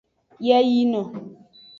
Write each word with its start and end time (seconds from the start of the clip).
Yeyino. 0.47 1.03